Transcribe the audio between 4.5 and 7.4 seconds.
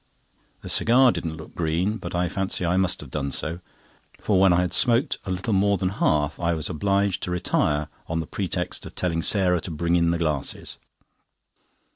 I had smoked a little more than half I was obliged to